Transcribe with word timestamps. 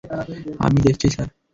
আমি 0.59 0.79
দেখছি, 0.81 1.07
স্যার। 1.09 1.27